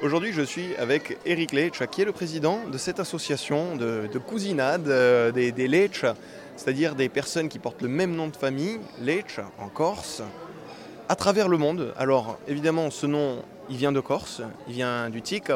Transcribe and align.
Aujourd'hui, 0.00 0.32
je 0.32 0.42
suis 0.42 0.76
avec 0.76 1.18
Eric 1.26 1.50
Leitch, 1.50 1.84
qui 1.90 2.02
est 2.02 2.04
le 2.04 2.12
président 2.12 2.60
de 2.70 2.78
cette 2.78 3.00
association 3.00 3.74
de, 3.74 4.06
cousinade 4.18 4.86
euh, 4.86 5.32
des, 5.32 5.50
des 5.50 5.90
c'est-à-dire 6.54 6.94
des 6.94 7.08
personnes 7.08 7.48
qui 7.48 7.58
portent 7.58 7.82
le 7.82 7.88
même 7.88 8.14
nom 8.14 8.28
de 8.28 8.36
famille, 8.36 8.78
Leitch, 9.00 9.40
en 9.58 9.68
Corse, 9.68 10.22
à 11.08 11.16
travers 11.16 11.48
le 11.48 11.58
monde. 11.58 11.92
Alors, 11.96 12.38
évidemment, 12.46 12.92
ce 12.92 13.06
nom, 13.06 13.42
il 13.70 13.76
vient 13.76 13.90
de 13.90 13.98
Corse, 13.98 14.40
il 14.68 14.74
vient 14.74 15.10
du 15.10 15.20
Tic, 15.20 15.50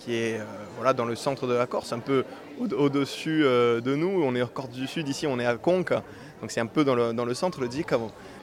qui 0.00 0.16
est 0.16 0.40
euh, 0.40 0.44
voilà, 0.74 0.92
dans 0.92 1.04
le 1.04 1.14
centre 1.14 1.46
de 1.46 1.54
la 1.54 1.66
Corse, 1.68 1.92
un 1.92 2.00
peu 2.00 2.24
au-dessus 2.60 3.44
euh, 3.44 3.80
de 3.80 3.94
nous. 3.94 4.24
On 4.24 4.34
est 4.34 4.42
en 4.42 4.48
Corse 4.48 4.70
du 4.70 4.88
Sud, 4.88 5.08
ici, 5.08 5.28
on 5.28 5.38
est 5.38 5.46
à 5.46 5.54
Conques, 5.54 5.94
donc 6.40 6.50
c'est 6.50 6.60
un 6.60 6.66
peu 6.66 6.84
dans 6.84 6.96
le, 6.96 7.34
centre, 7.34 7.60
le 7.60 7.68
Tic. 7.68 7.90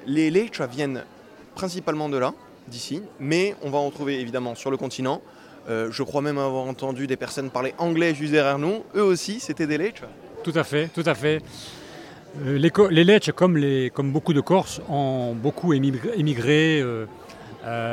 Les 0.06 0.32
Leitch 0.32 0.62
viennent 0.62 1.04
principalement 1.56 2.08
de 2.08 2.18
là, 2.18 2.34
d'ici, 2.70 3.04
mais 3.20 3.54
on 3.64 3.70
va 3.70 3.80
en 3.80 3.92
trouver 3.92 4.22
évidemment 4.22 4.56
sur 4.56 4.72
le 4.72 4.78
continent. 4.78 5.22
Euh, 5.70 5.90
je 5.92 6.02
crois 6.02 6.22
même 6.22 6.38
avoir 6.38 6.66
entendu 6.66 7.06
des 7.06 7.18
personnes 7.18 7.50
parler 7.50 7.74
anglais 7.78 8.16
juste 8.16 8.32
derrière 8.32 8.58
nous. 8.58 8.84
Eux 8.96 9.04
aussi, 9.04 9.40
c'était 9.40 9.68
des 9.68 9.78
Lecce 9.78 10.02
Tout 10.44 10.54
à 10.56 10.64
fait, 10.64 10.88
tout 10.88 11.04
à 11.06 11.14
fait. 11.14 11.42
Euh, 12.46 12.58
les, 12.58 13.04
les 13.04 13.20
comme, 13.32 14.12
beaucoup 14.12 14.34
de 14.34 14.42
Corses, 14.42 14.82
ont 14.90 15.36
beaucoup 15.36 15.74
émigré, 15.74 16.82
euh, 16.82 17.06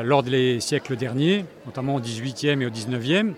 lors 0.02 0.22
des 0.22 0.60
siècles 0.60 0.96
derniers, 0.96 1.44
notamment 1.66 1.96
au 1.96 2.00
18e 2.00 2.62
et 2.62 2.66
au 2.66 2.70
19e. 2.70 3.34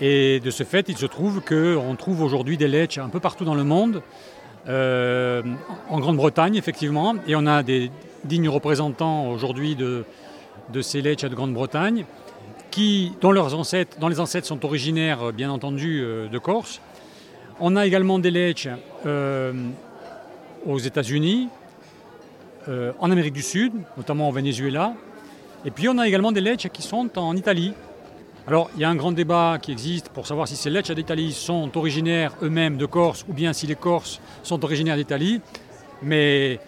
Et 0.00 0.40
de 0.40 0.50
ce 0.50 0.64
fait, 0.64 0.88
il 0.88 0.98
se 0.98 1.06
trouve 1.06 1.40
qu'on 1.40 1.94
trouve 1.96 2.22
aujourd'hui 2.22 2.58
des 2.58 2.68
Lecce 2.68 2.98
un 2.98 3.08
peu 3.08 3.20
partout 3.20 3.44
dans 3.44 3.54
le 3.54 3.64
monde, 3.64 4.02
en 4.66 6.00
Grande-Bretagne 6.00 6.56
effectivement, 6.56 7.14
et 7.26 7.36
on 7.36 7.46
a 7.46 7.62
des 7.62 7.90
dignes 8.24 8.48
représentants 8.48 9.28
aujourd'hui 9.30 9.76
de, 9.76 10.04
ces 10.82 11.00
Lecce 11.00 11.24
de 11.24 11.34
Grande-Bretagne 11.34 12.04
dont, 13.20 13.32
leurs 13.32 13.54
ancêtres, 13.54 13.96
les 14.08 14.20
ancêtres 14.20 14.46
sont 14.46 14.64
originaires, 14.64 15.28
euh, 15.28 15.32
bien 15.32 15.50
entendu, 15.50 16.00
euh, 16.02 16.28
de 16.28 16.38
Corse. 16.38 16.80
On 17.60 17.76
a 17.76 17.86
également 17.86 18.18
des 18.18 18.30
Lecce 18.30 18.68
euh, 19.06 19.52
aux 20.66 20.78
États-Unis, 20.78 21.48
en 22.98 23.10
Amérique 23.10 23.34
du 23.34 23.42
Sud, 23.42 23.74
notamment 23.98 24.30
au 24.30 24.32
Venezuela. 24.32 24.94
Et 25.66 25.70
puis 25.70 25.86
on 25.86 25.98
a 25.98 26.08
également 26.08 26.32
des 26.32 26.40
Lecce 26.40 26.68
qui 26.72 26.80
sont 26.80 27.18
en 27.18 27.36
Italie. 27.36 27.74
Alors 28.46 28.70
il 28.74 28.80
y 28.80 28.84
a 28.84 28.88
un 28.88 28.94
grand 28.94 29.12
débat 29.12 29.58
qui 29.60 29.70
existe 29.70 30.08
pour 30.08 30.26
savoir 30.26 30.48
si 30.48 30.56
ces 30.56 30.70
Lecce 30.70 30.90
d'Italie 30.90 31.34
sont 31.34 31.76
originaires 31.76 32.32
eux-mêmes 32.42 32.78
de 32.78 32.86
Corse 32.86 33.26
ou 33.28 33.34
bien 33.34 33.52
si 33.52 33.66
les 33.66 33.74
Corses 33.74 34.18
sont 34.42 34.64
originaires 34.64 34.96
d'Italie. 34.96 35.42
Mais 36.02 36.58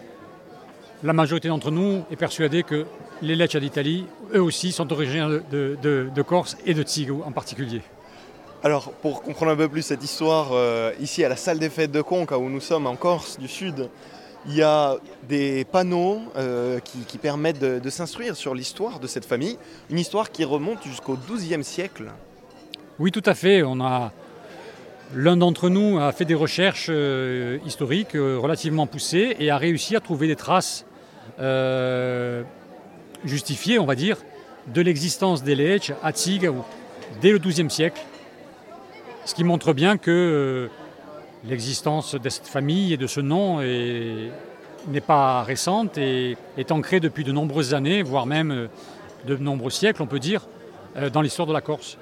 la 1.03 1.13
majorité 1.13 1.47
d'entre 1.47 1.71
nous 1.71 2.03
est 2.11 2.15
persuadée 2.15 2.61
que 2.61 2.85
les 3.21 3.35
Lecce 3.35 3.55
d'Italie, 3.55 4.05
eux 4.33 4.41
aussi, 4.41 4.71
sont 4.71 4.91
originaires 4.91 5.29
de, 5.29 6.21
Corse 6.21 6.57
et 6.65 6.73
de 6.73 6.83
Tigou 6.83 7.23
en 7.25 7.31
particulier. 7.31 7.81
Alors, 8.63 8.91
pour 8.91 9.21
comprendre 9.21 9.51
un 9.51 9.55
peu 9.55 9.69
plus 9.69 9.83
cette 9.83 10.03
histoire, 10.03 10.49
euh, 10.51 10.91
ici 10.99 11.23
à 11.23 11.29
la 11.29 11.35
salle 11.35 11.59
des 11.59 11.69
fêtes 11.69 11.91
de 11.91 12.01
Conca, 12.01 12.37
où 12.37 12.49
nous 12.49 12.59
sommes 12.59 12.87
en 12.87 12.95
Corse 12.95 13.37
du 13.39 13.47
Sud, 13.47 13.89
il 14.47 14.55
y 14.55 14.61
a 14.61 14.95
des 15.27 15.65
panneaux 15.65 16.21
euh, 16.37 16.79
qui, 16.79 17.17
permettent 17.17 17.59
de, 17.59 17.89
s'instruire 17.89 18.35
sur 18.35 18.55
l'histoire 18.55 18.99
de 18.99 19.07
cette 19.07 19.25
famille, 19.25 19.57
une 19.89 19.99
histoire 19.99 20.31
qui 20.31 20.43
remonte 20.43 20.83
jusqu'au 20.83 21.17
XIIe 21.17 21.63
siècle. 21.63 22.05
Oui, 22.99 23.11
tout 23.11 23.23
à 23.25 23.35
fait. 23.35 23.63
On 23.63 23.79
a 23.81 24.11
L'un 25.15 25.37
d'entre 25.37 25.69
nous 25.69 25.99
a 25.99 26.11
fait 26.11 26.25
des 26.25 26.35
recherches 26.35 26.87
euh, 26.89 27.59
historiques 27.65 28.11
relativement 28.13 28.87
poussées 28.87 29.37
et 29.39 29.49
a 29.49 29.57
réussi 29.57 29.95
à 29.95 30.01
trouver 30.01 30.27
des 30.27 30.35
traces 30.35 30.85
justifié, 33.25 33.79
on 33.79 33.85
va 33.85 33.95
dire, 33.95 34.17
de 34.67 34.81
l'existence 34.81 35.43
des 35.43 35.55
Lecce 35.55 35.93
à 36.03 36.11
Tig 36.11 36.49
dès 37.21 37.31
le 37.31 37.39
XIIe 37.39 37.69
siècle. 37.69 38.01
Ce 39.25 39.35
qui 39.35 39.43
montre 39.43 39.73
bien 39.73 39.97
que 39.97 40.11
euh, 40.11 40.67
l'existence 41.45 42.15
de 42.15 42.29
cette 42.29 42.47
famille 42.47 42.93
et 42.93 42.97
de 42.97 43.07
ce 43.07 43.19
nom 43.19 43.61
n'est 43.61 45.01
pas 45.01 45.43
récente 45.43 45.97
et 45.97 46.37
est 46.57 46.71
ancrée 46.71 46.99
depuis 46.99 47.23
de 47.23 47.31
nombreuses 47.31 47.73
années, 47.73 48.03
voire 48.03 48.25
même 48.25 48.51
euh, 48.51 48.67
de 49.25 49.35
nombreux 49.35 49.71
siècles, 49.71 50.01
on 50.01 50.07
peut 50.07 50.19
dire, 50.19 50.47
euh, 50.95 51.09
dans 51.09 51.21
l'histoire 51.21 51.47
de 51.47 51.53
la 51.53 51.61
Corse. 51.61 51.97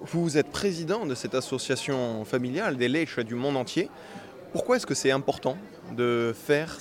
Vous 0.00 0.38
êtes 0.38 0.50
président 0.50 1.06
de 1.06 1.14
cette 1.14 1.34
association 1.34 2.24
familiale 2.24 2.76
des 2.76 2.88
Lecce 2.88 3.18
du 3.18 3.34
monde 3.34 3.56
entier. 3.56 3.90
Pourquoi 4.52 4.76
est-ce 4.76 4.86
que 4.86 4.94
c'est 4.94 5.10
important 5.10 5.56
de 5.96 6.34
faire 6.34 6.78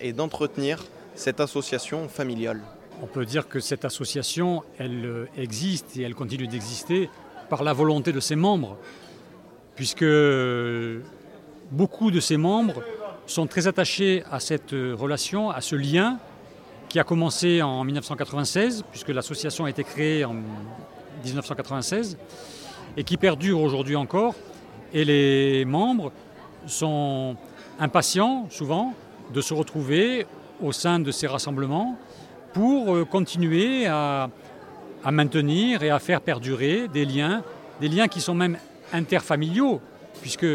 et 0.00 0.12
d'entretenir 0.12 0.82
cette 1.14 1.40
association 1.40 2.08
familiale 2.08 2.60
On 3.02 3.06
peut 3.06 3.24
dire 3.24 3.48
que 3.48 3.60
cette 3.60 3.84
association, 3.84 4.62
elle 4.78 5.04
euh, 5.04 5.26
existe 5.36 5.96
et 5.96 6.02
elle 6.02 6.14
continue 6.14 6.46
d'exister 6.46 7.10
par 7.48 7.62
la 7.62 7.72
volonté 7.72 8.12
de 8.12 8.20
ses 8.20 8.36
membres, 8.36 8.76
puisque 9.74 10.04
beaucoup 11.70 12.10
de 12.10 12.20
ses 12.20 12.36
membres 12.36 12.82
sont 13.26 13.46
très 13.46 13.66
attachés 13.66 14.22
à 14.30 14.38
cette 14.38 14.70
relation, 14.70 15.50
à 15.50 15.60
ce 15.60 15.74
lien 15.74 16.18
qui 16.88 16.98
a 16.98 17.04
commencé 17.04 17.62
en 17.62 17.84
1996, 17.84 18.84
puisque 18.90 19.08
l'association 19.10 19.64
a 19.64 19.70
été 19.70 19.84
créée 19.84 20.24
en 20.24 20.34
1996, 21.24 22.18
et 22.96 23.04
qui 23.04 23.16
perdure 23.16 23.60
aujourd'hui 23.60 23.96
encore. 23.96 24.34
Et 24.92 25.04
les 25.04 25.64
membres 25.64 26.12
sont 26.66 27.36
impatients, 27.78 28.48
souvent, 28.50 28.94
de 29.32 29.40
se 29.40 29.54
retrouver 29.54 30.26
au 30.62 30.72
sein 30.72 30.98
de 30.98 31.10
ces 31.10 31.26
rassemblements 31.26 31.96
pour 32.52 32.94
euh, 32.94 33.04
continuer 33.04 33.86
à, 33.86 34.28
maintenir 35.10 35.82
et 35.82 35.90
à 35.90 35.98
faire 35.98 36.20
perdurer 36.20 36.88
des 36.88 37.04
liens, 37.04 37.42
des 37.80 37.88
liens 37.88 38.08
qui 38.08 38.20
sont 38.20 38.34
même 38.34 38.58
interfamiliaux, 38.92 39.80
puisque 40.20 40.46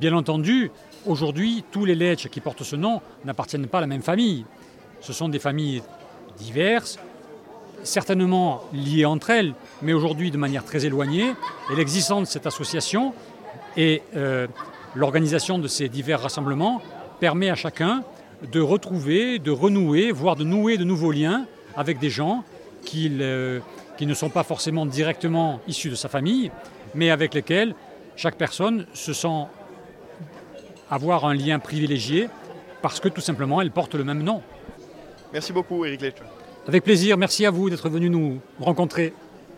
bien 0.00 0.14
entendu, 0.14 0.70
aujourd'hui, 1.06 1.64
tous 1.70 1.84
les 1.84 1.94
Lecce 1.94 2.28
qui 2.28 2.40
portent 2.40 2.64
ce 2.64 2.76
nom 2.76 3.00
n'appartiennent 3.24 3.68
pas 3.68 3.78
à 3.78 3.82
la 3.82 3.86
même 3.86 4.02
famille. 4.02 4.44
Ce 5.00 5.12
sont 5.12 5.28
des 5.28 5.38
familles 5.38 5.82
diverses, 6.38 6.98
certainement 7.84 8.62
liées 8.72 9.04
entre 9.04 9.30
elles, 9.30 9.54
mais 9.82 9.92
aujourd'hui 9.92 10.30
de 10.30 10.38
manière 10.38 10.64
très 10.64 10.86
éloignée. 10.86 11.32
Et 11.70 11.76
l'existence 11.76 12.22
de 12.22 12.32
cette 12.32 12.46
association 12.46 13.12
et 13.76 14.02
euh, 14.16 14.48
l'organisation 14.94 15.58
de 15.58 15.68
ces 15.68 15.88
divers 15.88 16.20
rassemblements 16.20 16.80
permet 17.20 17.50
à 17.50 17.54
chacun 17.54 18.02
de 18.50 18.60
retrouver, 18.60 19.38
de 19.38 19.50
renouer, 19.50 20.12
voire 20.12 20.36
de 20.36 20.44
nouer 20.44 20.76
de 20.76 20.84
nouveaux 20.84 21.12
liens 21.12 21.46
avec 21.76 21.98
des 21.98 22.10
gens 22.10 22.44
qui, 22.84 23.10
qui 23.96 24.06
ne 24.06 24.14
sont 24.14 24.30
pas 24.30 24.42
forcément 24.42 24.86
directement 24.86 25.60
issus 25.66 25.90
de 25.90 25.94
sa 25.94 26.08
famille, 26.08 26.50
mais 26.94 27.10
avec 27.10 27.34
lesquels 27.34 27.74
chaque 28.16 28.36
personne 28.36 28.86
se 28.92 29.12
sent 29.12 29.46
avoir 30.90 31.24
un 31.24 31.34
lien 31.34 31.58
privilégié 31.58 32.28
parce 32.82 33.00
que 33.00 33.08
tout 33.08 33.20
simplement 33.20 33.60
elle 33.60 33.70
porte 33.70 33.94
le 33.94 34.04
même 34.04 34.22
nom. 34.22 34.42
Merci 35.32 35.52
beaucoup 35.52 35.84
Eric 35.84 36.00
Leitch. 36.02 36.18
Avec 36.66 36.84
plaisir, 36.84 37.16
merci 37.16 37.44
à 37.44 37.50
vous 37.50 37.68
d'être 37.68 37.88
venu 37.88 38.08
nous 38.08 38.40
rencontrer. 38.60 39.12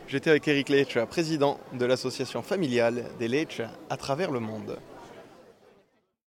J'étais 0.09 0.31
avec 0.31 0.47
Eric 0.49 0.69
Leitch, 0.69 0.99
président 1.11 1.59
de 1.73 1.85
l'association 1.85 2.43
familiale 2.43 3.05
des 3.19 3.29
Leitch 3.29 3.61
à 3.91 3.97
travers 3.97 4.31
le 4.31 4.41
monde. 4.41 4.79